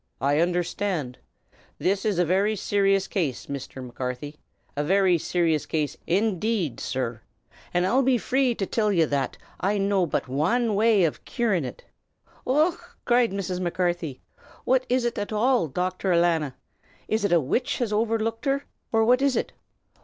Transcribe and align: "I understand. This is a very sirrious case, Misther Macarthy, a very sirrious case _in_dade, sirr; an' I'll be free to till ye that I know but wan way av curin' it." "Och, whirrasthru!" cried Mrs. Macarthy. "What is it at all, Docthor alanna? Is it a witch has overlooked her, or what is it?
"I 0.19 0.39
understand. 0.39 1.19
This 1.77 2.05
is 2.05 2.17
a 2.17 2.25
very 2.25 2.55
sirrious 2.55 3.07
case, 3.07 3.47
Misther 3.47 3.83
Macarthy, 3.83 4.39
a 4.75 4.83
very 4.83 5.15
sirrious 5.19 5.67
case 5.67 5.95
_in_dade, 6.07 6.79
sirr; 6.79 7.21
an' 7.71 7.85
I'll 7.85 8.01
be 8.01 8.17
free 8.17 8.55
to 8.55 8.65
till 8.65 8.91
ye 8.91 9.05
that 9.05 9.37
I 9.59 9.77
know 9.77 10.07
but 10.07 10.27
wan 10.27 10.73
way 10.73 11.05
av 11.05 11.23
curin' 11.23 11.65
it." 11.65 11.83
"Och, 12.47 12.79
whirrasthru!" 13.05 13.05
cried 13.05 13.31
Mrs. 13.31 13.59
Macarthy. 13.59 14.19
"What 14.63 14.87
is 14.89 15.05
it 15.05 15.19
at 15.19 15.31
all, 15.31 15.67
Docthor 15.67 16.13
alanna? 16.15 16.55
Is 17.07 17.23
it 17.23 17.31
a 17.31 17.39
witch 17.39 17.77
has 17.77 17.93
overlooked 17.93 18.45
her, 18.45 18.65
or 18.91 19.05
what 19.05 19.21
is 19.21 19.35
it? 19.35 19.51